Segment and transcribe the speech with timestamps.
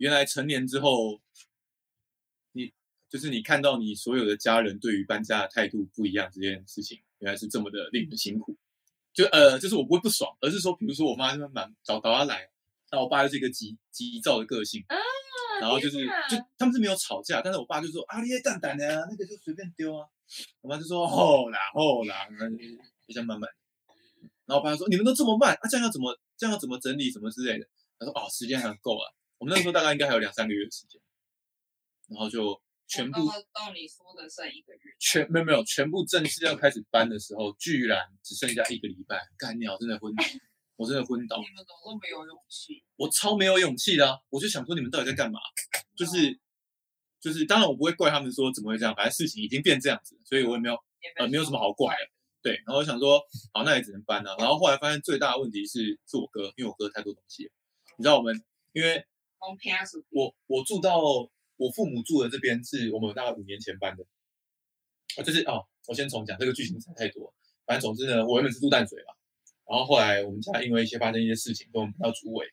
[0.00, 1.20] 原来成年之后，
[2.52, 2.72] 你
[3.10, 8.56] 就是你看到你所有的家人对于搬家的态度不一样这件事情，原来是这么的令人辛苦。
[9.12, 12.48] 就呃，就是我不会不爽，而是说，比如说我妈那边蛮找找他来，
[12.90, 14.96] 那我爸又是一个急急躁的个性，啊，
[15.60, 15.98] 然后就是
[16.30, 20.08] 就他们是没有吵架，但是我爸就说啊，你也蛋蛋的啊，那个就随便丢啊。
[20.62, 22.64] 我妈就说吼啦后啦，然后就
[23.06, 23.50] 就这样慢慢。
[24.46, 27.68] 然后我爸就说你们都这么慢啊，这样要怎么这样要怎么整理什么之类的。
[27.98, 29.04] 他说哦，时间还够啊，
[29.40, 31.00] 我们那时候大概应该还有两三个月的时间，
[32.08, 40.22] 然后就全部到到你说的剩一个月，全没有没有全部正式要开始搬的时候，居然只剩下一个礼拜，干鸟真的昏倒，
[40.76, 41.38] 我真的昏倒。
[41.38, 42.84] 你们怎么都没有勇气？
[42.96, 45.40] 我超没有勇气的、啊，我就想说你们到底在干嘛？
[45.96, 46.38] 就是
[47.18, 52.10] 就是，当然我不会怪他们说怎么会这样，反正事情已经变这样子，所以我也没有也呃没有什么好怪的。
[52.42, 53.20] 对，然后我想说，
[53.52, 57.52] 好，那也只能搬了、然后后来发现最大的问题是是我哥，因为我哥太多东西了。
[57.98, 59.06] 你知道我们，因为
[60.10, 61.00] 我我住到
[61.56, 64.04] 我父母住的这边是我们大概五年前搬的，
[65.16, 67.32] 啊，就是哦，我先重讲这个剧情实在太多。
[67.66, 69.14] 反正总之呢，我原本是住淡水嘛，
[69.68, 72.46] 然后后来我们家因为一些发生一些事情，跟我们搬到竹围，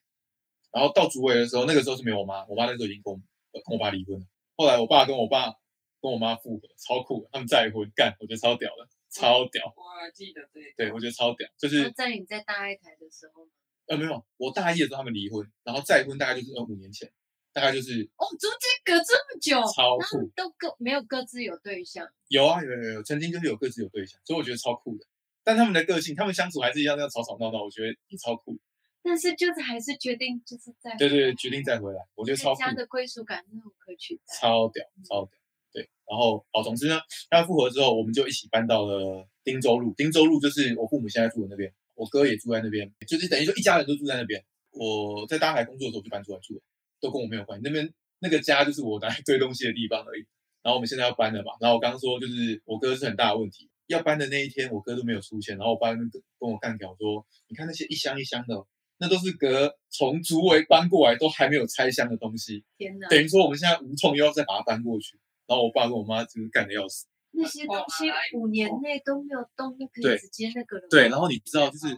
[0.71, 3.19] 然后到竹围的时候，那个时候是没有我妈，我妈那时候已经跟我
[3.51, 4.25] 呃跟我爸离婚了。
[4.55, 5.53] 后来我爸跟我爸
[6.01, 9.73] 跟我妈复合，超酷的，他们再婚，干，我觉得超屌的，超屌。
[9.75, 13.51] 我记得这一对，我觉得超屌，就是在你在大爱台的时候吗？
[13.87, 17.11] 呃没有，我大一的时候他们离婚，然后再婚大概就是呃五年前，
[17.53, 20.31] 大概就是哦，中间隔这么久，超酷然后。
[20.35, 25.05] 都各没有各自有对象，有啊，有有有，曾经就是有各自有对象，所以我觉得超酷的。
[25.43, 28.57] 但他们的个性，他们相处还是一样那样吵吵闹闹，我觉得也超酷。
[29.01, 34.35] 但是就是还是决定就是在对对对，决定再回来，我觉得超酷，家的归属感那种可取代。
[34.41, 35.31] 超屌，超屌。
[35.71, 36.99] 对，然后好，总之呢，
[37.29, 39.93] 他们复合之后，我们就一起搬到了汀州路。
[39.95, 44.41] 汀州路就是我父母现在住的那边，我哥也住在那边，就是等于说一家人都住在那边。
[44.71, 46.61] 我在大海工作的时候就搬出来住了，
[47.01, 47.63] 都跟我没有关系。
[47.65, 50.25] 那边那个家就是我拿来堆东西的地方而已。
[50.63, 58.67] 然后我们现在要搬了嘛，然后我刚刚说就是我哥是很大的问题，要搬的那一天我哥都没有出现，然后我爸跟跟我干掉说，你看那些一箱一箱的哦，
[58.99, 65.17] 那都是隔从竹围搬过来都还没有拆箱的东西，天哪，等于说我们现在无痛又要再把它搬过去。
[65.47, 67.07] 然后我爸跟我妈就是干的要死。
[67.37, 70.87] 那些东西五年内都没有动，那可以直接那个了。
[70.89, 71.97] 对，然后你知道就是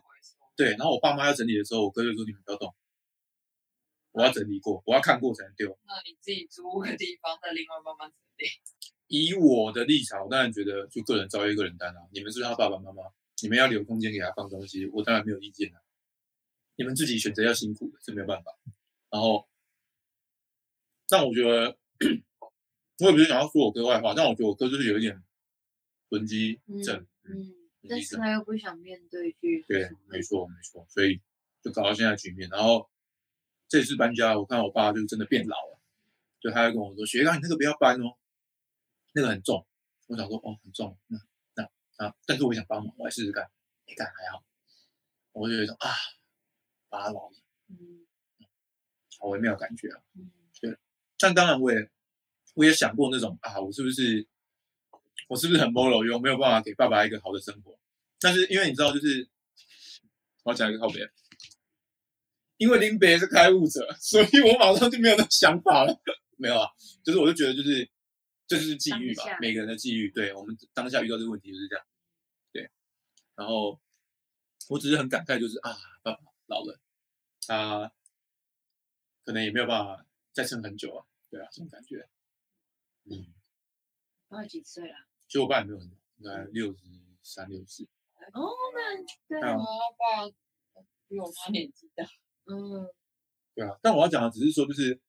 [0.55, 2.75] 对，然后我爸妈要整理的时候，我哥就说你们不要动，
[4.11, 5.77] 我要整理过，我要看过才能丢。
[5.87, 8.45] 那你自己租个地方，再另外慢慢整理。
[9.07, 12.01] 以我的立场，我当然觉得就个人招一个人单啊。
[12.13, 13.03] 你们是他爸爸妈妈，
[13.41, 15.81] 你们要留空间给他放东西，我当然没有意见啊。
[16.75, 18.51] 你们自己选择要辛苦的，这没有办法。
[19.09, 19.49] 然后，
[21.07, 21.75] 但我觉得，
[22.99, 25.21] 我也不是想要说我哥坏话，但我觉得我哥就是有一点
[26.09, 27.53] 囤积症，嗯，嗯，
[27.87, 28.17] 但是。
[28.17, 29.63] 他又不想面对去。
[29.67, 31.21] 对，没错没错，所以
[31.61, 32.49] 就搞到现在局面。
[32.49, 32.89] 然后
[33.67, 35.79] 这次搬家，我看我爸就真的变老了，
[36.41, 38.17] 就他还跟我说：“学长，你那个不要搬哦，
[39.13, 39.65] 那个很重。”
[40.07, 41.19] 我想说：“哦，很重，那
[41.55, 43.49] 那啊，但是我想帮忙，我来试试看。
[43.85, 44.43] 没干还好，
[45.31, 45.89] 我就有一种啊，
[46.89, 47.35] 爸老了，
[47.69, 48.05] 嗯
[49.19, 50.01] 好微妙的感觉啊。
[50.15, 50.31] 嗯
[51.21, 51.91] 但当然，我也
[52.53, 54.25] 我也想过那种啊，我是不是
[55.29, 57.77] 我是不是很 moral，有没有办法给爸爸一个好的生活？
[58.19, 59.29] 但是因为你知道，就是
[60.41, 61.07] 我要讲一个告别，
[62.57, 66.01] 因为林北是开悟者，所以我马上就没有那想法了。
[66.35, 66.67] 没有啊，
[67.03, 67.87] 就是我就觉得就是
[68.47, 70.09] 这就是际遇吧，每个人的际遇。
[70.09, 71.85] 对我们当下遇到这个问题就是这样。
[72.51, 72.71] 对，
[73.35, 73.79] 然后
[74.67, 76.79] 我只是很感慨，就是啊，爸爸老了，
[77.45, 77.91] 他
[79.23, 80.03] 可能也没有办法
[80.33, 81.05] 再撑很久啊。
[81.29, 82.09] 对啊，这种感觉。
[83.03, 83.27] 嗯，
[84.27, 85.08] 爸几岁了？
[85.29, 86.79] 其实我爸也没有很老，应该六十
[87.21, 87.83] 三、六十四。
[88.33, 90.27] 哦，那对啊我爸
[91.07, 92.03] 比我妈年纪大，
[92.45, 92.89] 嗯
[93.53, 94.99] 对啊，但我要讲的只是说，就是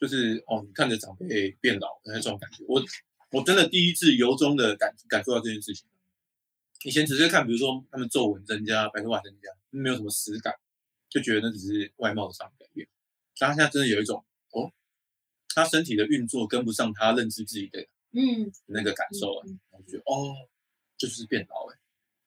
[0.00, 2.82] 就是哦，你看着长辈变老的那种感觉，我
[3.30, 5.86] 我真的第一次由衷的感感受到这件事情。
[6.84, 10.54] 以前只是看，比如说他们皱纹增加、白头发增加，没有什么实感，
[11.10, 12.88] 就觉得那只是外貌上的改变。
[13.38, 14.72] 但他现在真的有一种哦，
[15.54, 20.48] 他身体的运作跟不上他认知自己的嗯，那个感受啊，嗯然后就觉得哦，
[20.96, 21.78] 这就是变老哎、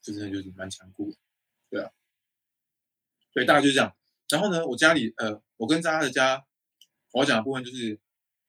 [0.01, 1.17] 就真的就是蛮残酷的，
[1.69, 1.91] 对啊，
[3.33, 3.95] 对，大概就是这样。
[4.29, 6.45] 然后呢，我家里呃，我跟大家的家，
[7.11, 7.99] 我要讲的部分就是，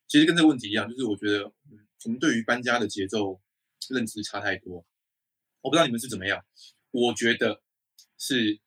[0.08, 3.40] 其实跟这个问题一样，就是我觉得，嗯，我们对于搬家的节奏
[3.90, 4.86] 认知差太多。
[5.60, 6.44] 我不知道你们是怎么样，
[6.92, 7.60] 我觉得
[8.16, 8.58] 是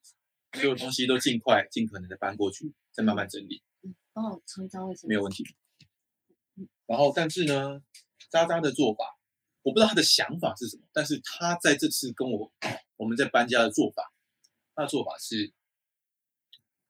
[0.53, 3.63] 所有东西都尽快、尽可能的搬过去，再慢慢整理。
[4.13, 5.07] 帮我抽一张卫生纸。
[5.07, 5.43] 没有问题。
[6.85, 7.81] 然后，但是呢，
[8.29, 9.17] 渣渣的做法，
[9.61, 12.51] 我不知道他的想法是什么，但是他在这次跟我
[12.97, 14.11] 我们在搬家的做法，
[14.75, 15.53] 他的做法是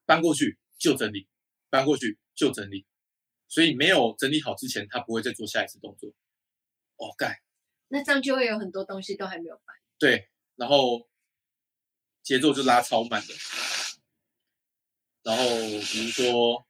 [0.06, 1.28] 搬过去就整理，
[1.70, 2.86] 搬过去就整理，
[3.48, 6.10] 所以没有整理好之前，他不会再做下一次动作。
[6.98, 7.42] 哦，盖
[7.88, 9.76] 那这样就会有很多东西都还没有搬。
[9.98, 11.08] 对，然后
[12.22, 13.34] 节奏就拉超慢的。
[15.24, 15.44] 然后
[15.92, 16.68] 比如说，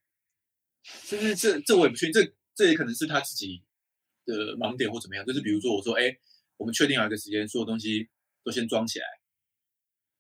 [1.08, 3.64] 就是这这我也不确定，这这也可能是他自己
[4.38, 5.26] 的盲点或怎么样。
[5.26, 6.16] 就是比如说，我说，哎，
[6.58, 8.08] 我们确定好一个时间，所有东西
[8.44, 9.06] 都先装起来，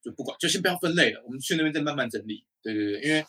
[0.02, 2.46] 就不管，就先不要分类了，我们去那边再慢慢整理。
[2.62, 3.26] 对对对，因为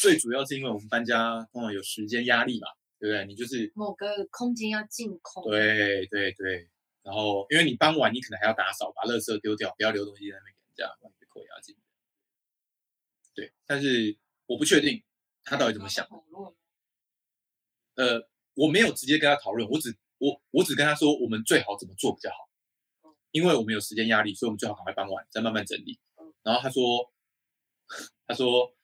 [0.00, 2.68] 最主要是因为我们搬家通常有时间压力嘛，
[2.98, 3.26] 对不对？
[3.26, 5.44] 你就是某个空间要净空。
[5.44, 6.68] 对对对，
[7.02, 11.74] 然后因为你搬完，你可能还要打扫，把垃圾丢掉，不要留东西在那边给人家，不然被扣押金。
[13.34, 15.02] 对，但是我不确定
[15.44, 16.06] 他到底怎么想。
[17.96, 22.48] 呃，我没有直接跟他讨论，我只我我只跟他说，我们最好怎么做比较好，
[23.30, 25.98] 因为我们有时间压力，所以我们最好赶快搬完，再慢慢整理。
[26.42, 27.12] 然后他说，
[28.26, 28.74] 他说，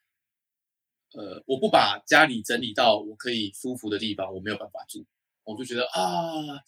[1.13, 5.05] 呃，我不把家里整理到我可以舒服的地方，我没有办法住。
[5.45, 6.63] 我就觉得啊，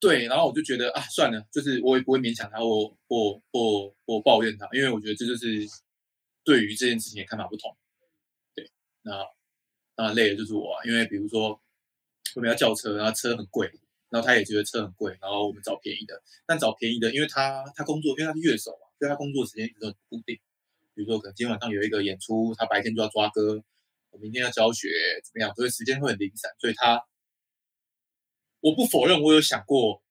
[0.00, 5.66] 对，然后我就觉得啊，算了，就是我也不会勉强他，我我我我抱怨他，因为我觉得这就是
[6.42, 7.76] 对于这件事情的看法不同。
[8.54, 8.70] 对，
[9.02, 9.12] 那
[9.94, 11.60] 当然累的就是我啊，因为比如说
[12.34, 13.70] 我们要叫车，然后车很贵，
[14.10, 20.38] 然后他也觉得车很贵，然后我们找便宜的，但找便宜的，因为他他工作，因为他是乐手嘛，所以他工作时间一直都固定。
[20.94, 23.62] 比如说可能今天晚上有一个演出，他白天就要抓歌，
[24.10, 24.88] 我明天要教学，
[25.24, 27.02] 怎么样，所以时间会很零散，所以他。
[28.60, 30.02] 我不否认，我有想过，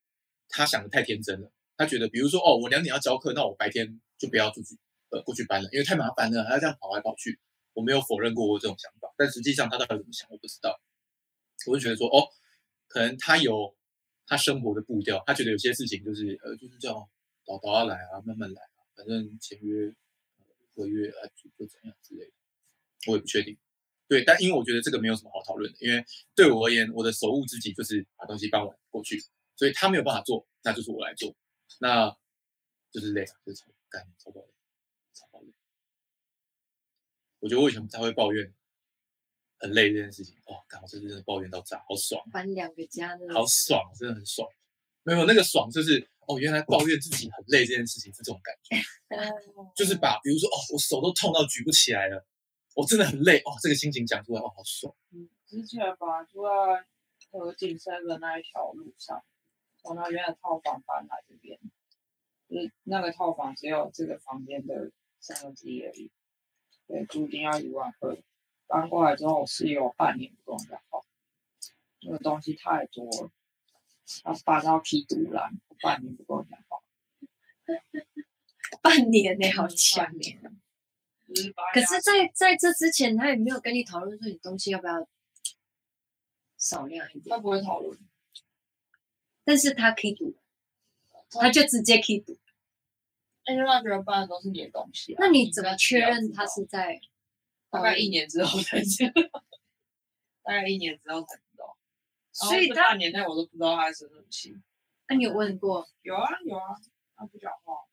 [0.48, 1.52] 他想的太天真了。
[1.76, 4.78] 他觉得，比如说，哦，我两点要教课，那我白天就不要出去，
[5.10, 7.40] 呃，过去搬了，因为太麻烦了，还要这样跑来跑去。
[7.74, 10.80] 我没有否认过我这种想法，但实际上他到底怎么想，我不知道。
[11.68, 12.28] 我就觉得说，哦，
[12.88, 13.76] 可能他有
[14.26, 17.10] 他生活的步调，他觉得有些事情就是，呃，就是这样，
[17.46, 19.94] 倒倒下来啊，慢慢来啊，反正签约
[20.76, 21.28] 合约啊，
[21.58, 22.32] 就怎样之类的，
[23.08, 23.58] 我也不确定。
[24.08, 26.04] 对，但因为我觉得这个没有什么好讨论的，因为
[26.36, 29.18] 对我而言，我的手务之急就是把东西搬完过去，
[29.56, 31.34] 所以他没有办法做，那就是我来做，
[31.80, 32.14] 那
[32.92, 34.48] 就是累啊，就是超干超爆累，
[35.14, 35.48] 超爆累。
[37.44, 38.54] 我觉得我以前不太会抱怨
[39.60, 44.48] 很累这件事情，哦，干我这次真的抱怨到炸，好爽，搬两个家的，好爽，真的很爽。
[45.04, 48.78] 没有那个爽，就是哦，原来抱怨自己很累这件事情是这种感觉
[49.76, 52.26] 就是把比如说哦，我手都痛到举不起来了。
[52.76, 54.96] 我真的很累哦，这个心情讲出来哦，好爽。
[55.12, 56.50] 嗯，之前吧住在
[57.30, 59.22] 河景 seven 那一条路上，
[59.82, 61.60] 从那边的套房搬来这边，
[62.50, 66.10] 就是那个套房只有这个房间的三分之一而已，
[66.94, 68.16] 对，租金要一万二。
[68.68, 71.02] 搬过来之后，我室友半年不跟我讲话，
[72.02, 73.32] 那个东西太多了，
[74.24, 76.78] 他搬到批独蓝，半年不跟我讲话。
[78.84, 80.40] 半年呢，好强半年。
[81.28, 85.08] 就是把可是在，在这之前，他也没有跟你讨论说你东西要不要
[86.60, 87.98] 少量一点，他不会讨论，
[89.44, 90.36] 但是他可以赌，
[91.32, 92.38] 他就直接可以赌。
[93.46, 95.18] 因为他觉得搬的都是你的东西、啊。
[95.20, 97.00] 那你怎么确认他是在？
[97.74, 99.44] 大概一年之后才知道，
[100.44, 101.76] 大概一年之后才知道。
[102.32, 104.56] 所以他年代我都不知道他在生什么气。
[105.08, 105.90] 那你有问过？
[106.04, 106.76] 有啊有啊，
[107.16, 107.74] 他不讲话。
[107.74, 107.88] 我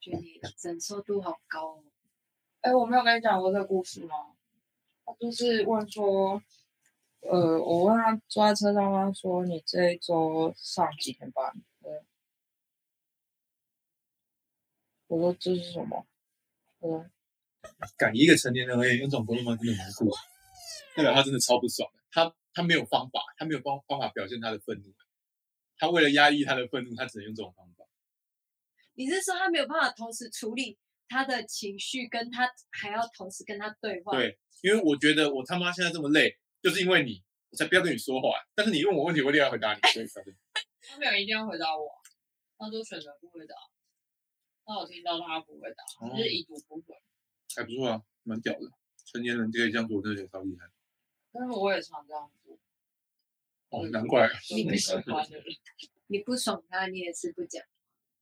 [0.00, 1.84] 觉得你忍受度好高哦。
[2.62, 4.34] 哎，我没有跟你讲过这个故事吗？
[5.04, 6.42] 他就是问说，
[7.20, 11.52] 呃，我问他坐在车上，问他说你这一周上几天班？
[11.82, 12.02] 对。
[15.10, 16.06] 我说这是什么？
[16.82, 17.10] 嗯，
[17.98, 20.08] 敢一个成年人而言用这种沟通方式真的蛮酷，
[20.96, 22.00] 代表他真的超不爽的。
[22.12, 24.94] 他他没有方法，他没有方方法表现他的愤怒。
[25.76, 27.84] 他为了压抑他的愤怒，他只能用这种方法。
[28.94, 38.28] 你是说他没有办法同时处理他的情绪，跟他还要同时跟他对话？，对，因为我觉得我他妈现在这么累，就是因为你，我才不要跟你说话。
[38.54, 39.80] 但是你问我问题，我一定要回答你。
[39.90, 40.06] 所以
[40.86, 41.90] 他没有一定要回答我，
[42.56, 43.56] 他都选择不回答。
[44.70, 46.94] 那我听到他不会打，哦就是已读不回。
[47.56, 48.70] 还不错啊，蛮屌的。
[49.04, 50.70] 成年人就可以这样做，我真的觉得超厉害。
[51.32, 52.56] 但是我也常这样做，
[53.70, 54.30] 哦，难怪。
[54.54, 55.44] 你不喜欢的人。
[56.06, 57.60] 你不爽他，你也是不讲。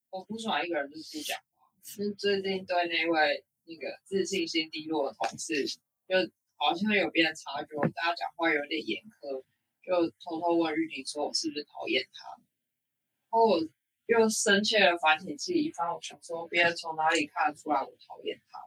[0.09, 1.71] 我不爽一个人就是不讲话。
[1.83, 6.17] 就是最近对那位那个自信心低落的同事，就
[6.57, 9.45] 好像有变察觉，我对他讲话有点严苛，
[9.85, 12.31] 就偷偷问玉婷说我是不是讨厌他。
[12.31, 13.61] 然后我
[14.09, 18.59] 又深切的反省自己一番，我想说别人从哪里看得出来我讨厌他？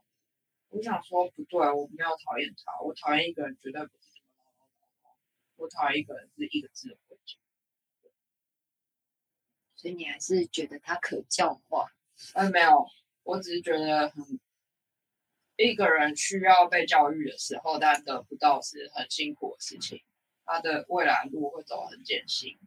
[0.69, 5.15] 我想说不对，我没有讨厌他，我讨厌一个人绝对不是这么
[5.55, 7.39] 我讨厌一个人是一个字都不会讲。
[9.75, 11.91] 所以你还是觉得他可教化。
[12.35, 12.85] 呃，没有，
[13.23, 14.39] 我只是觉得很，
[15.57, 20.03] 一个人需要被教育的时候，但得不到是很辛苦的事情，
[20.45, 22.59] 他的未来路会走很艰辛。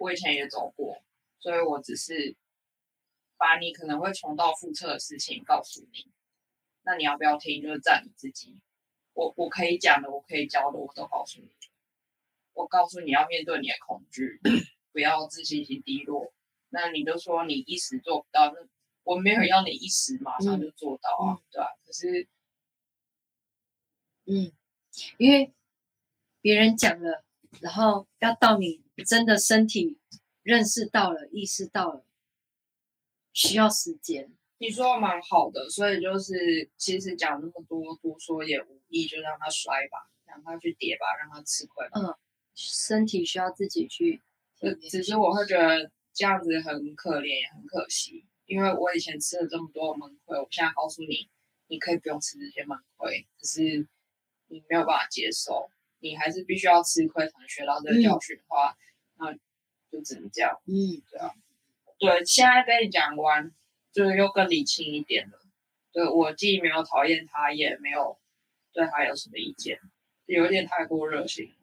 [0.00, 1.02] 我以前也走过，
[1.42, 2.36] 所以我只是
[3.36, 6.06] 把你可能会重蹈覆辙的事情告诉你，
[6.82, 8.56] 那你要不要听，就是在你自己。
[9.12, 11.50] 我我可以讲的，我可以教的，我都告诉你。
[12.54, 14.40] 我告诉你要面对你的恐惧，
[14.92, 16.32] 不要自信心低落。
[16.68, 18.68] 那你就说你一时做不到，那
[19.02, 22.28] 我没有要你一时马上就做到啊，对吧、可是
[24.26, 24.52] 嗯，
[25.18, 25.52] 因为
[26.40, 27.24] 别人讲了，
[27.60, 29.98] 然后要到你真的身体
[30.42, 32.04] 认识到了、意识到了，
[33.32, 34.30] 需要时间。
[34.58, 42.18] 你说的蛮好的，所以就是其实讲那么多多说也无益，就让他摔吧，让他去跌吧，让他吃亏吧。
[42.54, 44.20] 身体需要自己去。
[44.88, 51.28] 只是我会觉得这样子很可怜，也很可惜，因为我以前吃了这么多闷亏，我现在告诉你，
[51.66, 53.60] 你可以不用吃这些闷亏，可是
[54.46, 55.68] 你没有办法接受，
[55.98, 58.76] 你还是必须要吃亏才能学到这个教训的话，
[59.16, 59.36] 那
[59.92, 60.58] 就只能这样。
[60.64, 60.72] 嗯，
[61.10, 61.34] 对啊，
[61.98, 63.52] 对，现在跟你讲完，
[63.92, 65.38] 就是又更理清一点了。
[65.92, 68.18] 对我既没有讨厌他，也没有
[68.72, 69.78] 对他有什么意见，
[70.24, 71.54] 有一点太过热心。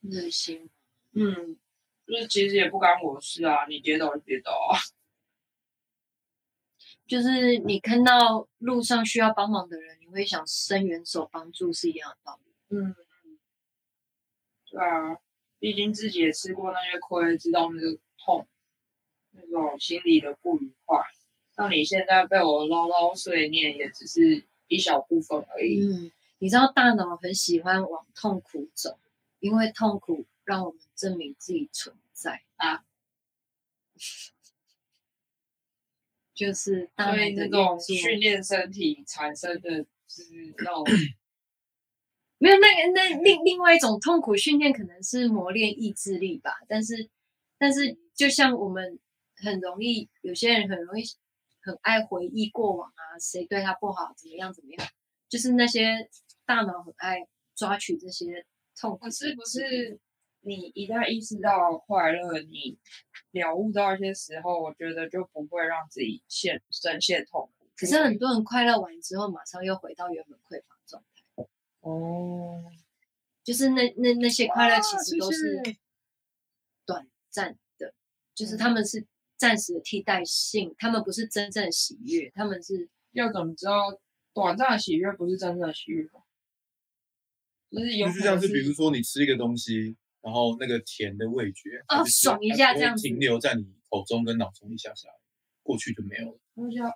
[0.00, 0.70] 热心。
[1.12, 1.58] 嗯，
[2.06, 4.78] 就是其实也不干我事啊，你跌倒就跌倒啊。
[7.08, 12.52] 就是你看到路上需要帮忙的人，你会想伸援手帮助，是一样的道理。
[12.68, 12.94] 嗯，
[14.70, 15.16] 对啊，
[15.58, 18.46] 毕竟自己也吃过那些亏，知道那个痛，
[19.32, 21.00] 那种心里的不愉快。
[21.56, 25.80] 那你现在被我唠唠碎念，也只是一小部分而已。
[25.80, 28.98] 嗯，你知道大脑很喜欢往痛苦走，
[29.40, 32.84] 因为痛苦让我们证明自己存在啊。
[36.34, 40.84] 就是大脑的所以那种训练身体产生的，就是那种
[42.38, 47.08] 没有那个那另另外一种痛苦训练可能是磨练意志力吧，但是
[47.58, 48.98] 但是就像我们
[49.36, 51.02] 很容易，有些人很容易
[51.62, 54.88] 很爱回忆过往啊，谁对他不好，怎么样怎么样，
[55.28, 56.08] 就是那些
[56.44, 58.44] 大脑很爱抓取这些
[58.78, 59.98] 痛苦可是不是
[60.42, 62.78] 你一旦意识到快乐，你
[63.32, 67.66] 了悟到一些时候，我觉得就不会让自己陷深陷痛苦。
[67.76, 70.75] 可是很多人快乐完之后，马上又回到原本匮乏
[71.88, 72.64] 哦，
[73.44, 75.62] 就是那那那些快乐啊其实都是
[76.84, 77.94] 短暂的，
[78.34, 84.00] 就是嗯他们是暂时的替代性，他们不是真正的喜悦，他们是要怎么知道
[84.34, 86.22] 短暂的喜悦不是真正的喜悦吗？
[87.70, 95.08] 就是有就是像是比如说你吃一个东西，然后那个甜的味觉哦爽一下这样子停留在你口中跟脑中一下下，
[95.62, 96.38] 过去就没有了。
[96.54, 96.94] 我觉得哦，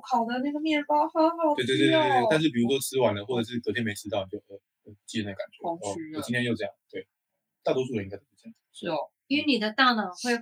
[0.00, 2.26] 烤的那个面包好好对吃对对对对对。。
[2.30, 5.58] 但是比如说吃完了，或者是隔天没吃到，你就呃呃记得那感觉。
[5.62, 6.74] 哦空虚，了我今天又这样。
[6.90, 7.06] 对，
[7.62, 8.54] 大多数人应该都是这样。
[8.72, 10.38] 是哦，因为你的大脑会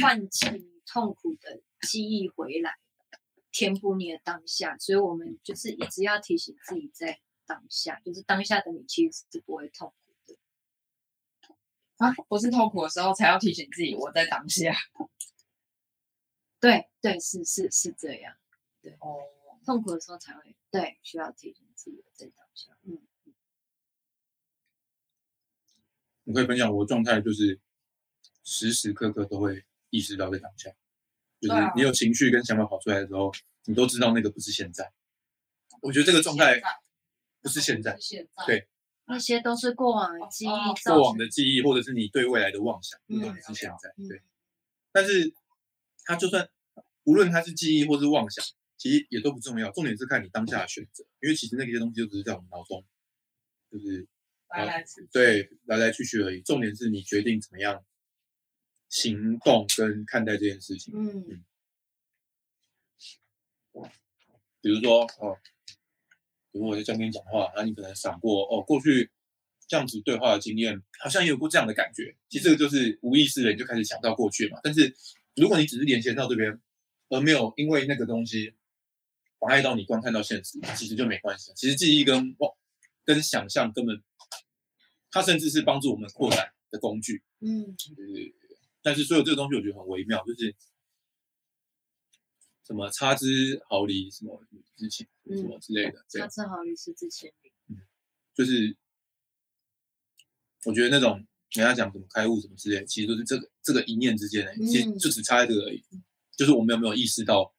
[0.00, 2.74] 唤起你痛苦的记忆回来，
[3.50, 10.38] 填补你的当下，所以我们就是一直要提醒自己在当下，就是当下的你其实是不会痛苦的。
[11.98, 14.74] 啊，不是痛苦的时候才要提醒自己我在当下。
[16.64, 18.34] 对对，是是是这样，
[18.80, 19.20] 对哦，
[19.66, 22.72] 痛苦的时候才会对需要提醒自己在当下。
[22.84, 22.98] 嗯，
[26.24, 27.60] 我可以分享我的状态，就是
[28.44, 30.70] 时时刻刻都会意识到在当下，
[31.38, 33.30] 就是你有情绪跟想法跑出来的时候，
[33.64, 34.90] 你都知道那个不是现在。
[35.82, 36.62] 我觉得这个状态
[37.42, 37.98] 不是现在。
[38.46, 38.66] 对
[39.04, 43.92] 那些都是过往的记忆过往的记忆或者是你对未来的妄想，都不是现在。
[43.98, 44.22] 嗯对，
[44.92, 45.34] 但是
[46.04, 46.48] 它就算
[47.04, 48.44] 无论他是记忆或是妄想，
[48.76, 52.84] 其实也都不重要，重点是看你当下的选择，因为其实那些东西就只是在我们脑中，
[53.70, 54.06] 就是
[54.48, 55.08] 来来去去。
[55.12, 56.40] 对来来去去而已。
[56.42, 57.84] 重点是你决定怎么样
[58.88, 60.94] 行动跟看待这件事情。
[60.94, 61.44] 嗯
[64.60, 65.36] 比如说哦，
[66.50, 69.10] 比如我在这样跟你讲话，然后你可能想过哦，过去
[69.68, 72.16] 这样子对话的经验，好像也有过这样的感觉。
[72.30, 74.58] 其实这个就是无意识的，你就开始想到过去嘛。
[74.62, 74.96] 但是
[75.36, 76.60] 如果你只是连接到这边，
[77.08, 78.54] 而没有因为那个东西
[79.38, 81.52] 妨碍到你观看到现实，其实就没关系。
[81.54, 82.52] 其实记忆跟忘
[83.04, 84.02] 跟想象根本，
[85.10, 87.22] 它甚至是帮助我们扩展的工具。
[87.40, 88.34] 嗯就是，
[88.82, 90.54] 但是所有这个东西我觉得很微妙，就是
[92.66, 94.42] 什么差之毫厘，什么
[94.76, 97.52] 之前，什么之类的，这样差之毫厘，失之千里。
[98.34, 98.76] 就是
[100.64, 105.82] 我觉得那种人家讲什么开悟什么之类，其实都是这个这个一念之间的，其实嗯就只差在这个而已，
[106.36, 107.54] 就是我们有没有意识到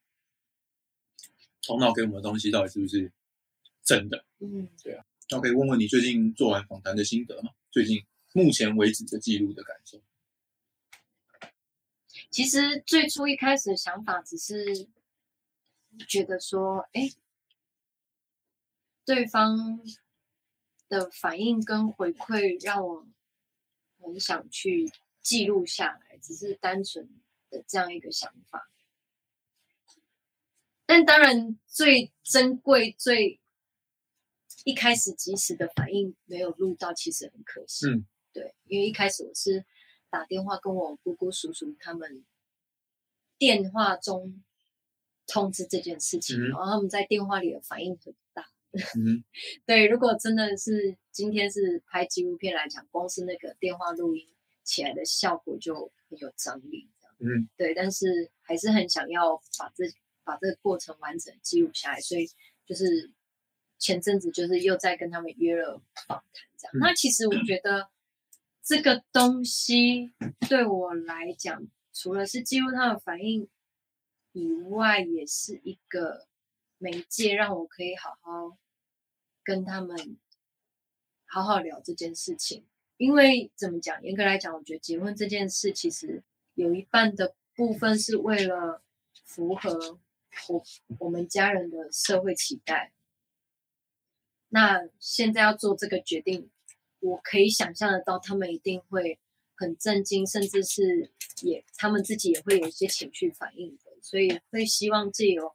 [1.61, 3.11] 头脑给我们的东西到底是不是
[3.83, 4.25] 真的。
[4.39, 7.51] 嗯，对啊那可以问问你最近做完访谈的心得吗？
[7.71, 10.01] 最近目前为止的记录的感受。
[12.29, 14.87] 其实最初一开始的想法只是
[16.07, 17.09] 觉得说，哎，
[19.05, 19.79] 对方
[20.89, 23.07] 的反应跟回馈让我
[24.05, 27.09] 很想去记录下来，只是单纯
[27.49, 28.69] 的这样一个想法。
[30.85, 33.39] 但当然，最珍贵、最
[34.63, 37.87] 一开始及时的反应没有录到，其实很可惜。
[37.87, 39.65] 嗯，对，因为一开始我是
[40.11, 42.23] 打电话跟我姑姑、叔叔他们
[43.39, 44.43] 电话中
[45.25, 48.47] 通知这件事情，嗯然后他们在电话里的反应很大。
[48.95, 49.23] 嗯
[49.65, 54.27] 对，如果真的是今天是拍纪录片来讲，光是那个电话录音
[54.65, 56.89] 起来的效果就很有张力。
[57.19, 59.85] 嗯对，但是还是很想要把这
[60.25, 62.29] 把这个过程完整记录下来，所以
[62.65, 63.09] 就是
[63.79, 66.71] 前阵子就是又在跟他们约了访谈，这样。
[66.75, 67.87] 嗯那其实我觉得
[68.61, 70.11] 这个东西
[70.49, 73.47] 对我来讲，除了是记录他的反应
[74.33, 76.27] 以外，也是一个
[76.77, 78.57] 媒介，让我可以好好
[79.45, 80.17] 跟他们
[81.35, 82.63] 好好聊这件事情。
[82.95, 86.23] 因为怎么讲，严格来讲，我觉得结婚这件事其实
[86.53, 88.81] 有一半的部分是为了
[89.25, 89.99] 符合
[90.47, 90.63] 我
[90.97, 92.93] 我们家人的社会期待。
[94.47, 96.49] 那现在要做这个决定，
[97.01, 99.19] 我可以想象得到，他们一定会
[99.55, 101.11] 很震惊，甚至是
[101.41, 105.53] 也他们自己也会有一些情绪反应的，所以会希望借由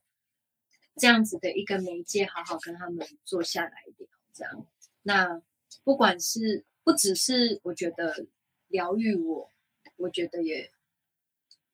[0.97, 4.67] 这样子的一个媒介，好好跟他们坐下来聊，这样。
[5.03, 5.41] 那
[5.85, 8.27] 不管是不只是我觉得
[8.69, 9.50] 疗愈我，
[9.97, 10.73] 我觉得也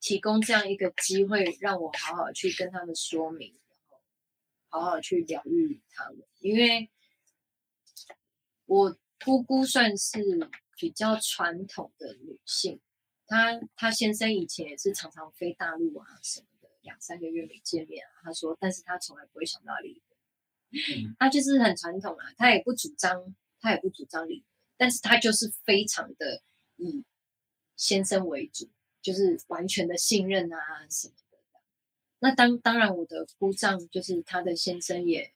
[0.01, 3.55] 提供这样一个机会，让我好好去跟他们说明，
[4.71, 6.91] 然后好好去疗愈他们，因为
[8.67, 10.21] 我姑姑算是
[10.77, 12.81] 比较传统的女性，
[13.27, 18.11] 她她先生以前也是常常飞大陆啊什么的，两三个月没见面啊。
[18.23, 20.19] 她说，但是她从来不会想到离婚，
[20.73, 23.35] 嗯她就是很传统啊，她也不主张，
[23.67, 24.45] 他也不主张离婚，
[24.77, 26.41] 但是他就是非常的
[26.77, 27.05] 以
[27.75, 28.71] 先生为主，
[29.03, 30.57] 就是完全的信任啊
[30.89, 31.39] 什么的。
[32.21, 35.33] 那当当然，我的姑丈就是她的先生也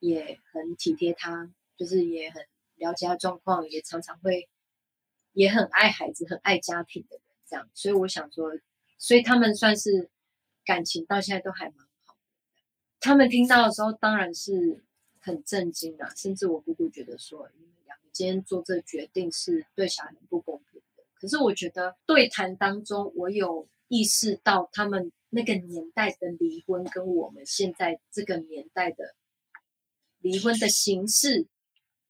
[0.00, 4.48] 也很体贴他，就是也很了解他状况，也常常会
[5.32, 7.70] 也很爱孩子、很爱家庭的人，这样。
[7.72, 8.50] 所以我想说，
[8.98, 10.10] 所以他们算是
[10.64, 12.20] 感情到现在都还蛮好的。
[12.98, 14.84] 他们听到的时候当然是
[15.20, 21.04] 很震惊啊，甚至我姑姑觉得说，你们两个今天做这个决定是对小孩很不公平的。
[21.14, 29.14] 可是我觉得对谈当中，我有意识到他们那个年代的离婚跟我们现在这个年代的
[30.18, 31.46] 离婚的形式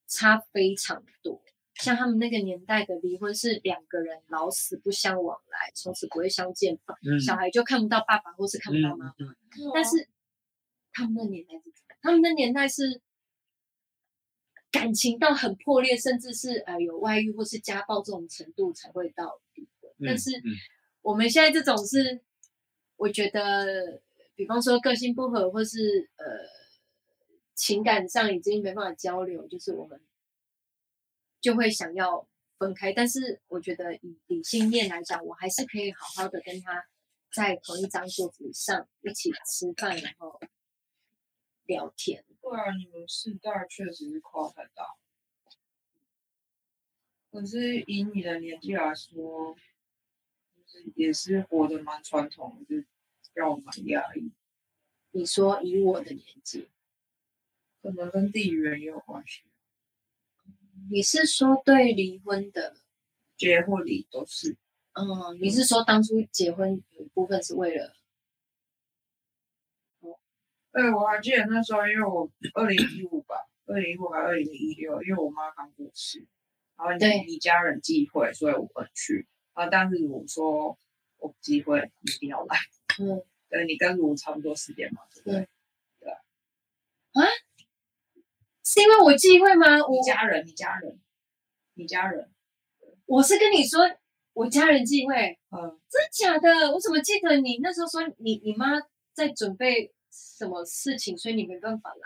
[0.07, 1.43] 差非常多。
[1.75, 9.15] 像他们那个年代的离婚是两个人老死不相往来，从此不会相见，嗯小孩就看不到爸爸或是看不到妈妈。
[9.19, 9.35] 嗯
[9.75, 10.07] 但是
[10.93, 13.01] 他们那年代是他们的年代是
[14.71, 19.91] 感情到很破裂，甚至是呃有外遇或是家暴这种程度才会到离婚。
[20.07, 20.45] 但是嗯
[21.03, 22.21] 我们现在这种是，
[22.97, 24.03] 我觉得，
[24.35, 26.25] 比方说个性不合，或是呃
[27.55, 29.99] 情感上已经没办法交流，就是我们
[31.41, 32.93] 就会想要分开。
[32.93, 36.85] 但是我觉得以理性面来讲，我还是可以好好的跟他
[37.35, 40.39] 在同一张桌子上一起吃饭，然后
[41.71, 42.25] 聊天。
[42.43, 44.97] 对啊，你们世代确实是跨太大。
[47.31, 52.87] 可是以你的年纪来说，就是也是活得蛮传统的，就
[53.35, 54.33] 让我蛮压抑。
[55.13, 56.69] 你说以我的年纪，
[57.81, 59.43] 可能跟地缘也有关系，
[60.91, 62.77] 你是说对离婚的？
[63.37, 64.57] 结或离都是。
[64.93, 67.95] 嗯，你是说当初结婚有一部分是为了？
[70.73, 73.35] 对，我还记得那时候，因为我 二零一五吧，
[73.67, 76.27] 二零一五还二零一六，因为我妈刚过世，
[76.77, 79.27] 然后你你家人忌讳，所以我不能去。
[79.53, 80.79] 啊，但是我说
[81.19, 82.57] 我不忌讳，你一定要来。
[83.03, 85.49] 嗯，对你跟卢差不多时间嘛，对不对？
[86.01, 86.11] 对。
[86.13, 87.27] 啊
[88.63, 89.85] 是因为我忌讳吗？
[89.85, 91.01] 我你家人，你家人，
[91.75, 92.31] 你家人，
[93.07, 93.81] 我是跟你说
[94.33, 95.59] 我家人忌讳，嗯，
[95.91, 96.71] 真假的？
[96.73, 98.79] 我怎么记得你那时候说你你妈
[99.13, 102.01] 在准备什么事情，所以你没办法来？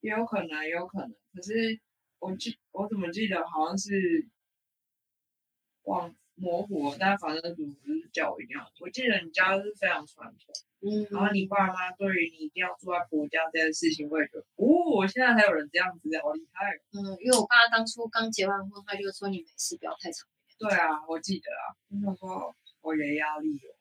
[0.00, 1.10] 也有可能，也有可能。
[1.34, 1.80] 可是
[2.18, 4.28] 我记，我怎么记得好像是
[5.84, 8.70] 忘模糊了，但反正主是叫我一定要。
[8.80, 16.80] 我记得你家是非常传统，嗯，然后你爸妈对于你一定要住在婆家这件事情，我也觉得，哦，现在还有人这样子，好厉害哦。
[16.92, 20.28] 嗯，因为我爸当初刚结完婚，他就说你没事不要太长。
[20.58, 21.64] 对啊，我记得啊，
[22.02, 23.72] 那时候我有压力哦。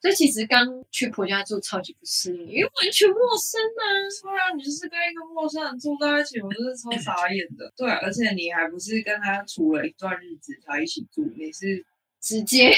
[0.00, 3.84] 所以其实刚去婆家住超级不适应，因为完全陌生啊。
[4.22, 7.70] 对啊，你就是跟一个陌生人住在一起，我就是超傻眼的。
[7.76, 11.84] 对，而且你还不是跟他处了一段日子才一起住，你是
[12.20, 12.72] 直接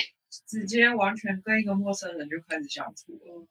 [0.47, 3.47] 直接完全跟一个陌生人就开始相处了。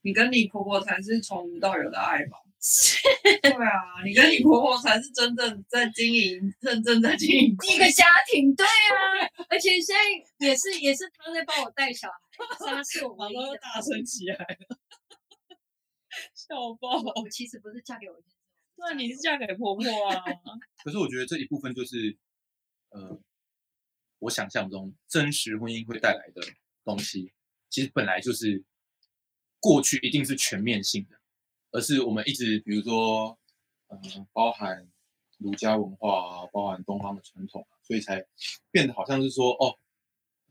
[0.00, 2.38] 你跟你婆婆才是从无到有的爱吧？
[3.42, 8.54] 对啊，你跟你婆婆才是真正在经营、认真在经营一个家庭。
[8.56, 12.16] 对啊，而且现在也是也是他在帮我带小孩，
[12.58, 13.58] 他是我 唯一的。
[13.58, 14.78] 大声起来了，
[16.34, 17.00] 笑爆！
[17.22, 20.24] 我其实不是嫁给我先生，对，你是嫁给婆婆啊。
[20.82, 22.16] 可是我觉得这一部分就是，
[22.88, 23.20] 呃，
[24.18, 26.42] 我想象中真实婚姻会带来的
[26.84, 27.32] 东西，
[27.70, 28.64] 其实本来就是
[29.60, 31.20] 过去一定是全面性的，
[31.70, 33.38] 而是我们一直比如说，
[33.88, 33.98] 呃，
[34.32, 34.88] 包含
[35.38, 38.24] 儒家文化啊，包含东方的传统啊，所以才
[38.70, 39.76] 变得好像是说，哦，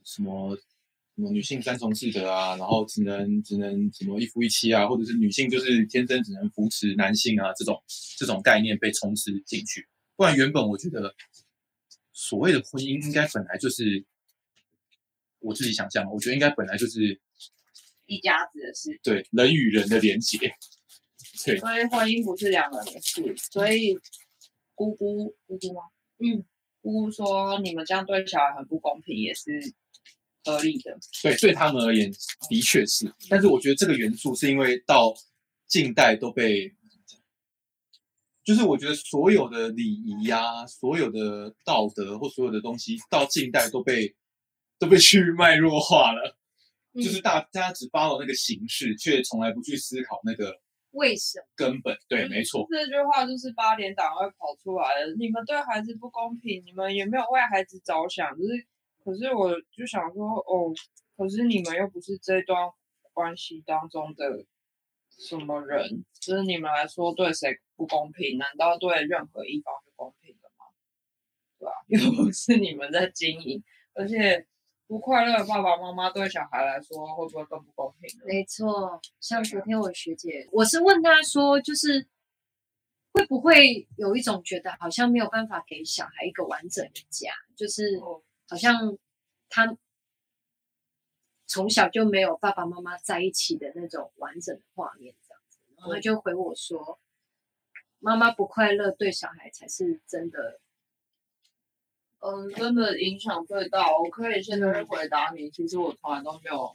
[0.04, 7.82] 什么什么女性三从四德啊，然后只能只能什么一夫一妻啊，或者是女性就是天生只能扶持男性啊，这种
[8.18, 9.88] 这种概念被充斥进去。
[10.16, 11.16] 不然原本我觉得
[12.14, 14.06] 所谓的婚姻应该本来就是
[15.40, 17.20] 我自己想象，我觉得应该本来就是
[18.06, 20.38] 一家子的事，对人与人的连结。
[21.46, 23.36] 对，所以婚姻不是两个人的事。
[23.52, 23.98] 所以
[24.74, 25.82] 姑姑姑姑吗？
[26.18, 26.44] 嗯，
[26.82, 29.74] 姑姑说你们这样对小孩很不公平，也是
[30.44, 30.98] 合理的。
[31.22, 32.12] 对，对他们而言
[32.50, 35.14] 的确是，但是我觉得这个元素是因为到
[35.68, 36.74] 近代都被，
[38.44, 44.16] 就是我觉得所有的礼仪呀、所有的道德或所有的东西，到近代都被
[44.78, 46.38] 都被去脉弱化了，
[46.94, 50.56] 嗯就是大大家只 follow 那个形式，却从来不去思考那个
[50.96, 51.46] 为什么？
[51.56, 51.96] 根本。
[52.08, 55.14] 对，没错，这句话就是八点档会跑出来的。
[55.16, 58.36] 你们对孩子不公平，你们也没有为孩子着想。
[58.38, 58.66] 就是，
[59.04, 60.74] 可是我就想说，哦，
[61.16, 62.72] 可是你们又不是这段
[63.14, 64.46] 关系当中的
[65.18, 68.38] 什么人，就是你们来说对谁不公平？
[68.38, 70.66] 难道对任何一方是公平的吗？
[71.60, 74.46] 对吧、 又不是你们在经营，而且
[74.88, 78.20] 不快乐的爸爸妈妈对小孩来说会不会更不公平？
[78.26, 82.08] 没错，像昨天我学姐，我是问她说，就是
[83.12, 88.96] 会不会有一种觉得好像没有办法给小孩一个完整的家，就是哦好像
[89.50, 89.76] 他
[91.48, 97.00] 从小就没有爸爸妈妈在一起的那种完整的画面这样子，然后她就回我说，
[97.98, 100.60] 妈妈不快乐对小孩才是真的，
[102.26, 103.86] 嗯，真的影响最大。
[103.96, 106.74] 我可以现在回答你，其实我从来都没有，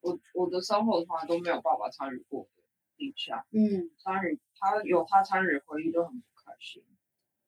[0.00, 2.62] 我我的生活从来都没有爸爸参与过的
[2.96, 3.44] 印象。
[3.50, 6.82] 嗯参与他有他参与的回忆都很不开心。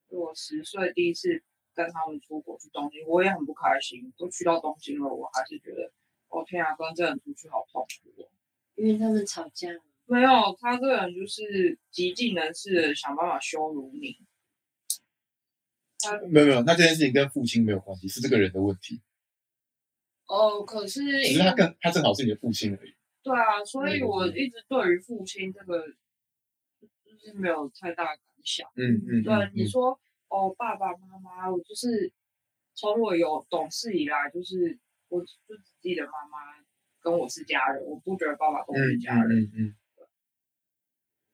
[0.09, 1.43] 我十岁第一次
[1.75, 4.13] 跟他们出国去东京，我也很不开心。
[4.19, 5.91] 都去到东京了，我还是觉得，
[6.29, 8.29] 哦天啊，跟这个人出去好痛苦哦。
[8.75, 9.71] 因为他们吵架，
[10.05, 10.29] 没有，
[10.61, 14.19] 他这个人就是极尽人事的想办法羞辱你。
[16.29, 19.03] 没有没有，那这件事情跟父亲没有关系，是这个人的问题，
[20.27, 22.95] 哦，可是只是他更他正好是你的父亲而已。
[23.23, 25.85] 对啊，所以嗯我一直对于父亲这个
[27.05, 28.69] 就是没有太大感想。
[28.77, 32.13] 嗯嗯，对，嗯你说哦，爸爸妈妈，我就是
[32.75, 36.39] 从我有懂事以来，就是我就只记得妈妈
[37.01, 39.75] 跟我是家人，我不觉得爸爸跟我是家人，嗯嗯，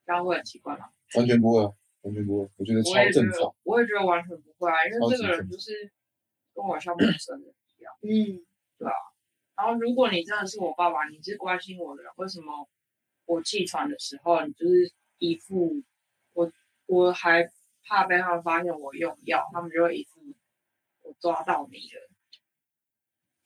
[0.07, 0.89] 这样会很奇怪吗？
[1.17, 1.71] 完全不会啊，
[2.05, 5.91] 完全不会，我觉得超我也觉得正常。，我也觉得完全不会啊，因为这个人就是
[6.55, 7.93] 跟我像陌生人一样。
[8.03, 8.45] 嗯
[8.79, 8.95] 对啊
[9.57, 12.69] 然后，如果你真的是我爸爸，你是关心我的人，为什么
[13.25, 15.83] 我气喘的时候，你就是一副
[16.33, 16.53] 我
[16.87, 17.49] 我还
[17.85, 20.21] 怕被他们发现我用药，他们就会一副
[21.03, 22.11] 我抓到你了。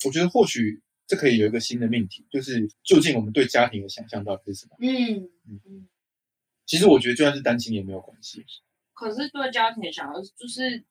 [0.07, 4.77] 我觉得或许这可以有一个新的命题，就是究竟我们对家庭的想象到底是什么？
[4.81, 5.88] 嗯嗯
[6.69, 8.45] 其实我觉得就算是单亲也没有关系。
[8.93, 10.85] 可是对家庭想要就是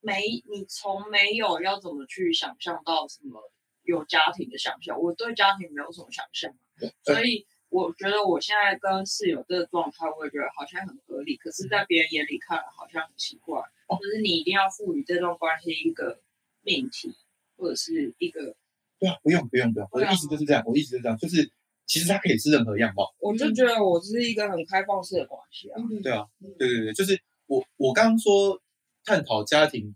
[0.00, 3.40] 没你从没有要怎么去想象到什么
[3.82, 6.54] 有家庭的想象，我对家庭没有什么想象。
[7.02, 13.58] 所以我觉得我现在跟室友这个状态，我也觉得好像很合理，可是，在别人眼里看来好像很奇怪。
[13.86, 16.20] 哦就是你一定要赋予这段关系一个
[16.62, 17.16] 命题，
[17.56, 18.54] 或者是一个，
[18.98, 21.50] 对啊，不用不用不用，我的意思就是这样，我的意思就是这样，就是
[21.86, 23.14] 其实它可以是任何样貌。
[23.18, 25.80] 我就觉得我是一个很开放式的关系啊。
[25.80, 26.26] 嗯对啊，
[26.58, 28.60] 对对对，就是我我刚刚说
[29.04, 29.94] 探讨家庭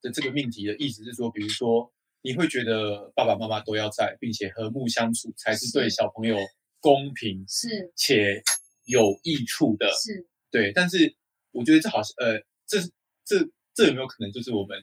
[0.00, 6.36] 的这个命题的意思是说，比如说你会觉得爸爸妈妈都要在，并且和睦相处，才是对小朋友
[6.80, 8.42] 公平是且
[8.84, 9.90] 有益处的。
[9.92, 11.16] 是，对，但是
[11.50, 12.78] 我觉得这好像呃，这
[13.24, 14.78] 这这有没有可能就是我们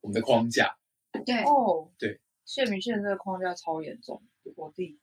[0.00, 0.76] 我们的框架？
[1.26, 4.22] 对，哦，对，谢明宪这个框架超严重。
[4.56, 4.98] 我弟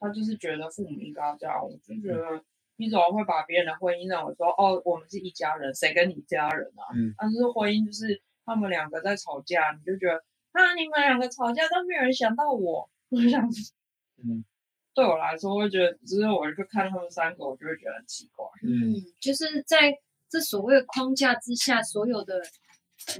[0.00, 2.42] 他就是觉得父母应该要这样，我就觉得
[2.76, 6.88] 你怎么会把别人的婚姻认为说哦，我们是一家人，谁跟你一家人啊？
[6.96, 10.14] 嗯，但是婚姻就是他们两个在吵架，你就觉得
[10.52, 13.46] 啊，你们两个吵架都没有人想到我，我想，
[14.24, 14.42] 嗯
[14.92, 18.44] 对我来说，我会觉得，只是我就看他们三个，我就会觉得很奇怪。
[18.64, 19.94] 嗯嗯，就是在
[20.28, 22.40] 这所谓的框架之下，所有的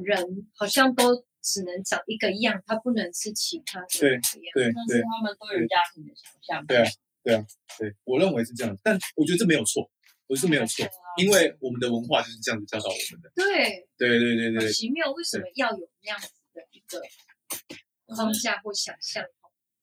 [0.03, 1.05] 人好像都
[1.42, 4.53] 只能长一个样，他不能是其他的对一样。
[4.55, 6.66] 对但是对他们都有家庭的想象。
[6.66, 6.85] 对啊
[7.22, 7.46] 对啊，
[7.79, 9.90] 对，我认为是这样，但我觉得这没有错，
[10.26, 10.87] 我觉得没有错，
[11.18, 13.31] 因为我们的文化就是这样子教导我们的。
[13.35, 17.03] 对，对对对对，奇妙，为什么要有那样子的一个
[18.07, 19.24] 框架或想象？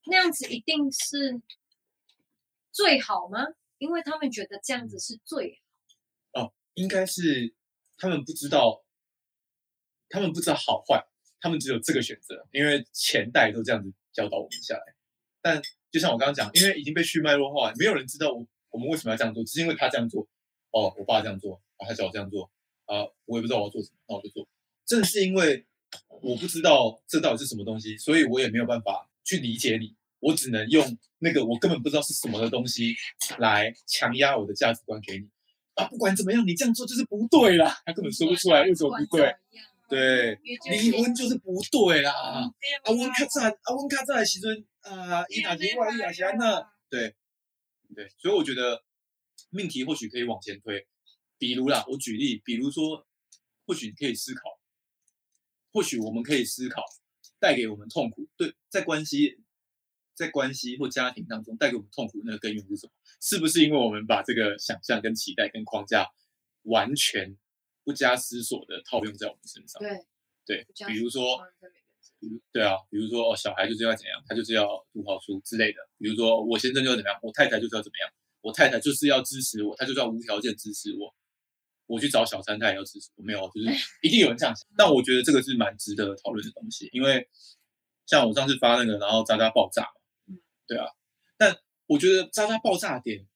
[0.06, 1.40] 那样子一定是
[2.72, 3.46] 最好吗？
[3.78, 5.60] 因为他们觉得这样子是最
[6.32, 6.52] 好。
[6.74, 7.54] 应该是
[7.96, 8.84] 他们不知道，
[10.08, 11.04] 他们不知道好坏，
[11.40, 14.82] 他们只有这个选择，因为前代都这样子教导我们下来。
[15.40, 20.26] 但就像我刚刚讲，因为已经被去脉络化，没有人知道我我们为什么要这样做，只是因为他这样做，
[20.70, 22.50] 哦，我爸这样做，啊，他叫我这样做，
[22.86, 24.46] 啊，我也不知道我要做什么，那我就做。
[24.84, 25.64] 正是因为
[26.20, 32.94] 我不知道这到底是什么东西，所以我也没有办法去理解你，我只能用那个我根本不知道是什么的东西
[33.38, 35.28] 来强压我的价值观给你。
[35.74, 37.80] 啊，不管怎么样，你这样做就是不对啦。
[37.86, 39.32] 他根本说不出来为什么不对。
[39.88, 40.34] 对，
[40.70, 42.12] 离婚就是不对啦。
[42.12, 42.52] 啊，
[42.84, 46.60] 阮较早，啊，阮较早的时阵，啊，伊若离我，伊也是安那。
[46.90, 47.16] 对，
[47.94, 48.84] 对，所以我觉得
[49.50, 50.86] 命题或许可以往前推，
[51.38, 53.06] 比如啦，我举例，比如说，
[53.66, 54.40] 或许你可以思考，
[55.72, 56.82] 或许我们可以思考，
[57.38, 59.38] 带给我们痛苦，对，在关系，
[60.14, 62.92] 在关系或家庭当中带给我们痛苦那个根源是什么？
[63.22, 66.06] 是不是因为我们把这个想象、跟期待、跟框架
[66.64, 67.36] 完全
[67.88, 69.80] 不加思索的套用在我们身上？
[69.80, 70.04] 对
[70.44, 71.40] 对，比如说。
[72.50, 75.78] 对啊，比如说哦，小孩就是要怎样，他就是要读好书之类的。
[75.98, 81.14] 比如说我先生就要怎么样，我太太就是要怎么样，我太太就是要支持我，她就是要无条件支持我。
[81.86, 83.68] 我去找小三，她也要支持我，没有，就是
[84.02, 84.66] 一定有人这样想。
[84.76, 87.28] 但我觉得这个是蛮值得讨论的东西，因为
[88.04, 90.86] 像我上次发那个，然后渣渣爆炸嘛嗯，对啊。
[91.36, 93.28] 但我觉得渣渣爆炸点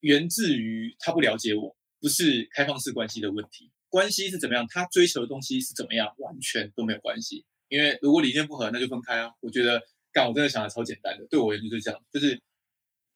[0.00, 3.70] 源自于他不了解我，不是开放式关系的问题。
[3.88, 7.46] 关系是怎么样，他追求的东西是怎么样，完全都没有关系。
[7.68, 9.30] 因为如果理念不合，那就分开啊。
[9.40, 9.80] 我觉得，
[10.12, 12.38] 干，我真的想的超简单的，对我而言就是这样，就是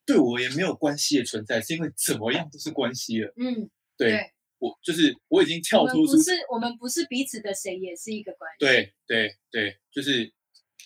[0.07, 3.31] 对我而言没有关系的存在，是因为怎么样都是关系了。
[3.37, 8.65] 嗯，对对我就是我已经跳脱出，不是我们不是彼此的谁，也是一个关系。
[8.65, 10.33] 对对对，就是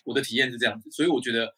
[0.03, 1.55] 我的体验是这样子，所以我觉得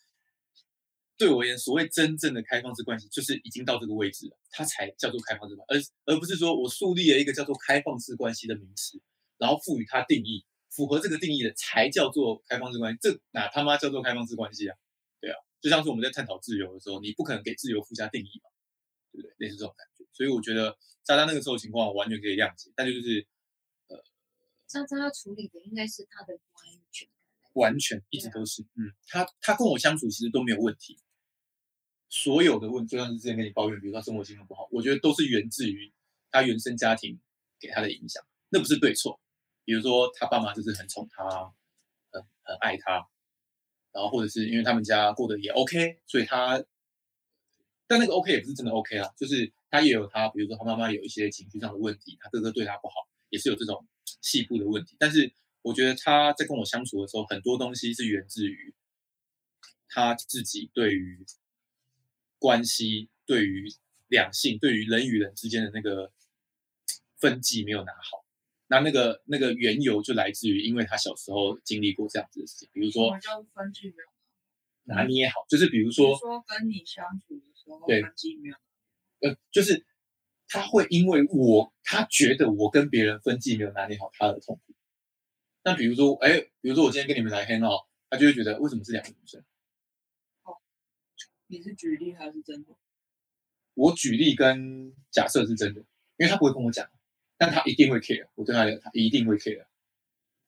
[1.17, 9.01] 对我而言，所谓真正的开放式关系，就是已经到这个位置了，它才叫做开放式关系，而而不是说我树立了一个叫做开放式关系的名词，
[9.39, 14.77] 然后赋予它定义，符合这个定义的才叫做开放式关系，这哪他妈叫做开放式关系啊？
[15.21, 18.51] 对啊，就像是我们在探讨自由的时候，你不可能给自由附加定义嘛，
[19.13, 19.35] 对不对？
[19.39, 23.25] 类似这种感觉，所以我觉得渣渣那个时候情况，完全可以谅解，但就是
[23.87, 24.03] 呃
[24.67, 27.09] 渣渣要处理的应该是他的不安全。
[27.55, 30.99] 完全一直都是，嗯，他他跟我相处其实都没有问题，
[32.09, 35.93] 所有的问，就像是之前跟你抱怨，比如说他生活情况不好，我觉得都是源自于
[36.31, 37.21] 他原生家庭
[37.59, 39.21] 给他的影响，那不是对错。
[39.65, 41.25] 比如说他爸妈就是很宠他，
[42.11, 43.07] 很很爱他，
[43.93, 46.63] 然后或者是因为他们家过得也 OK，所以他，
[47.87, 52.95] 但那个 OK 也不是真的 OK 啦，就是他也有他，比如说他妈妈有一些情绪上的问题，他哥哥对他不好，
[53.31, 53.87] 也是有这种
[54.21, 55.33] 细部的问题，但是。
[55.65, 58.75] 我觉得他在跟我相处的时候，很多东西是源自于
[59.89, 61.25] 他自己对于
[62.39, 63.73] 关系、对于
[64.09, 66.13] 两性、对于人与人之间的那个
[67.17, 68.27] 分际没有拿好。
[68.67, 73.11] 那那个那个缘由就来自于，因为他小时候经历过这样子的事情，比如说
[73.55, 78.57] 分际没有拿捏好，就是比如说说跟你相处的时候，对分际没有
[79.21, 79.87] 呃，就是
[80.47, 84.74] 他会因为我，他觉得我跟别人分际没有拿捏好他的痛苦。
[85.65, 89.43] 那比如说，哎，比如说我今天跟你们来 hang out，他就会觉得为什么是两个女生？
[91.47, 92.75] 你是举例还是真的？
[93.75, 95.81] 我举例跟假设是真的，
[96.17, 96.89] 因为他不会跟我讲，
[97.37, 99.67] 但他一定会 care，我对他的他一定会 care。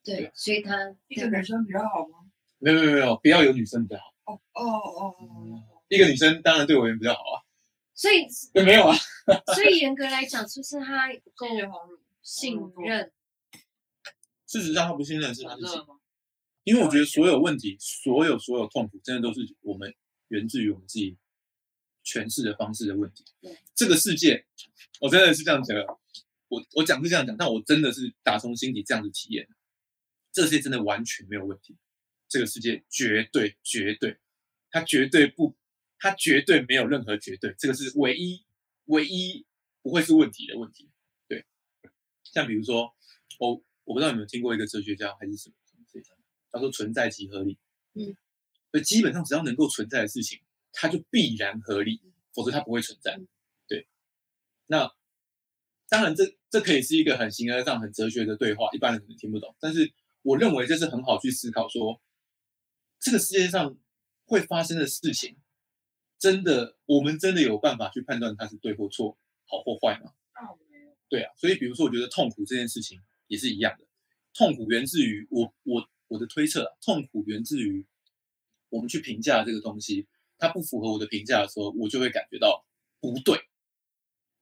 [0.03, 2.19] 对，所以他一个女生比较好吗？
[2.59, 7.43] 没有没有没有，不要有女生比较好，哦哦哦哦，一个女生当然对我而言比较好啊。
[7.95, 8.95] 所以对， 没有啊，
[9.55, 13.13] 所以严格来讲，就是他不够谢谢黄汝，信任。
[14.61, 15.77] 事实上他不信任是他自己？
[16.65, 19.95] 因为我觉得所有问题，所有所有痛苦，真的都是我们
[20.29, 21.17] 源自于我们自己
[22.05, 23.25] 诠释的方式的问题。
[23.75, 24.45] 这个世界，
[25.01, 25.87] 我真的是这样讲的，
[26.49, 29.55] 我我讲是这样讲，但我真的是打从心底这样子体验的。
[30.33, 31.77] 这个世界真的完全没有问题，
[32.29, 34.19] 这个世界绝对绝对，
[34.71, 35.57] 它绝对不，
[35.99, 38.45] 它绝对没有任何绝对，这个是唯一
[38.87, 39.47] 唯一
[39.83, 40.91] 不会是问题的问题。
[41.29, 41.45] 对，
[42.25, 42.93] 像比如说，
[43.39, 46.15] 我我不知道有没有听过一个哲学家还是什么什么哲学家，
[46.51, 47.57] 他说存在即合理。
[47.95, 48.15] 嗯，
[48.71, 50.41] 所以基本上只要能够存在的事情，
[50.73, 52.03] 它就必然合理，
[52.35, 53.27] 否则它不会存在嗯。
[53.67, 53.89] 对，
[54.67, 54.93] 那
[55.89, 62.03] 当然这这可以是一个很形而上、很哲学的对话，一般人可能听不懂，但是我认为这是很好去思考说，
[62.99, 63.79] 这个世界上
[64.27, 65.39] 会发生的事情，
[66.19, 70.13] 真的我们真的有办法去判断它是对或错、好或坏吗？
[71.09, 73.85] 对啊，所以比如说，我觉得痛苦这件事情也是一样的，
[74.35, 77.85] 痛苦源自于我我我的推测啊，痛苦源自于
[78.69, 80.07] 我们去评价这个东西，
[80.39, 82.65] 它不符合我的评价的时候，我就会感觉到
[83.01, 83.39] 不对，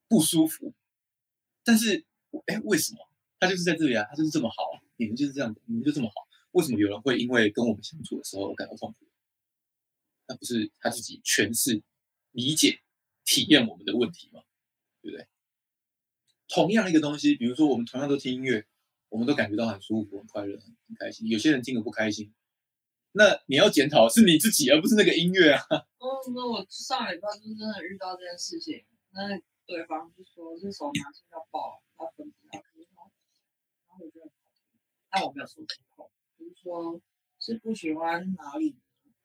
[0.08, 0.74] 不舒服。
[1.62, 2.04] 但是，
[2.46, 2.98] 哎，为什么？
[3.40, 6.14] 他就是在这里啊，他就是这么好，你们就是这样的，你们就这么好，
[6.52, 9.06] 为什么有人会因为跟我们相处的时候感到痛苦？
[10.26, 11.82] 那不是他自己诠释、
[12.32, 12.80] 理解、
[13.24, 14.42] 体验我们的问题吗？
[15.02, 15.26] 对不对？
[16.48, 18.66] 同样一个东西，比如说我们同样都听音乐，
[19.14, 21.28] 我们都感觉到很舒服、很快乐、很很开心。
[21.28, 22.34] 有些人听了不开心，
[23.12, 25.62] 那你要检讨是你自己，而不是那个音乐啊。
[26.02, 33.06] 哦，那我上礼拜就真的遇到这件事情，那对方就说这首拿去要爆，要分不要可以吗？
[33.86, 34.28] 然后我觉得，
[35.12, 37.00] 但我没有说出口，就是说
[37.38, 38.74] 是不喜欢哪里，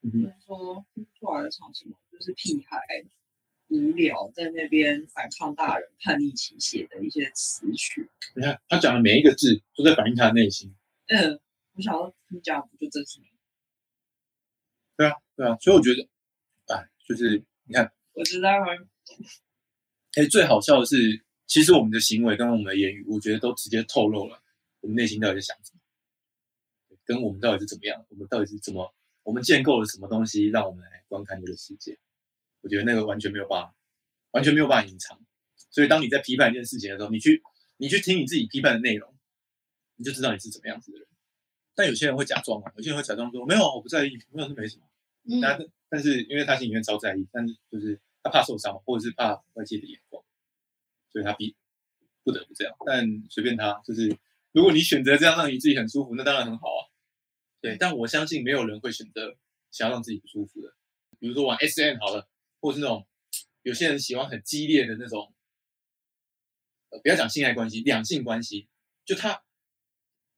[0.04, 2.78] 就是说听不出来在唱什么，就是屁孩。
[3.70, 8.08] 无聊，在那边反抗大人叛逆期写的一些词曲。
[8.34, 10.74] 你看他讲的每一个字都在反映他的内心。
[11.06, 11.40] 嗯，
[11.74, 13.26] 我想说你讲不就正是你？
[14.96, 16.08] 对啊，对啊，所以我觉得，
[16.66, 18.66] 哎，就是你看，我知道吗？
[20.14, 24.42] 哎，最好笑的是，其实我们的行为跟我们的言语，我觉得都直接透露了
[24.80, 25.80] 我们内心到底在想什么，
[27.04, 31.96] 跟我们到底是怎么样，我们到底是怎么，我们建构了什么东西，让我们来观看这个世界。
[32.60, 33.74] 我觉得那个完全没有办法，
[34.32, 35.20] 完全没有办法隐藏。
[35.70, 37.42] 所以当你在批判一件事情的时候，你去
[37.76, 39.14] 你去听你自己批判的内容，
[39.96, 41.06] 你就知道你是怎么样子的人。
[41.74, 44.82] 但有些人会假装啊，有些人会假装说没有，我不在意，没有，那没什么。
[45.24, 50.22] 嗯，但但是因为他心里面超在意，但是就是他怕受伤，或者是怕外界的眼光，
[51.12, 51.54] 所以他逼
[52.24, 52.74] 不得不这样。
[52.84, 54.14] 但随便他，就是
[54.52, 56.80] 如果你选择这样让你自己很舒服，那当然很好啊。
[57.60, 59.36] 对，但我相信没有人会选择
[59.70, 60.74] 想要让自己不舒服的。
[61.18, 62.26] 比如说玩 S N 好了，
[62.60, 63.06] 或者是那种
[63.62, 65.34] 有些人喜欢很激烈的那种，
[66.90, 68.68] 呃，不要讲性爱关系，两性关系，
[69.04, 69.42] 就他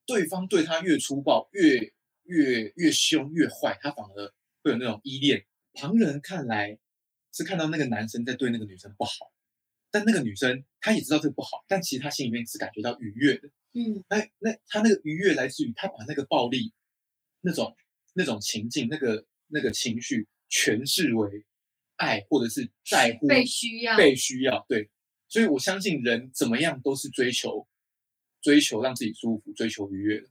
[0.07, 1.93] 对方对他越粗暴、越
[2.25, 5.47] 越越凶、越坏，他反而会有那种依恋。
[5.75, 6.79] 旁人看来
[7.33, 9.33] 是看到那个男生在对那个女生不好，
[9.91, 13.49] 但那个女生她也知道这个不好，但其实她心里面是感觉到愉悦的。
[13.73, 16.75] 嗯那那她那个愉悦来自于她把那个暴力、
[17.41, 17.75] 那种
[18.13, 21.47] 那种情境、那个那个情绪诠释为
[22.03, 24.67] 爱，或者是在乎、被需要，被需要。
[24.69, 24.91] 对，
[25.29, 27.67] 所以我相信人怎么样都是追求
[28.41, 30.29] 追求让自己舒服、追求愉悦的。